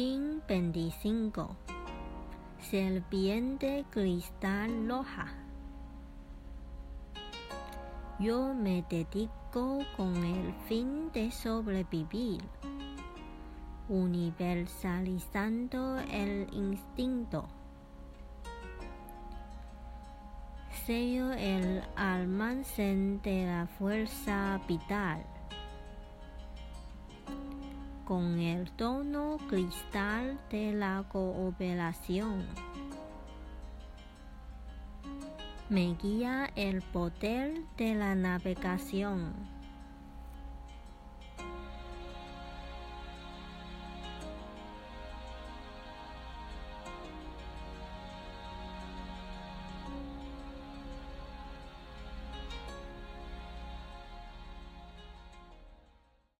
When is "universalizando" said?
13.90-15.98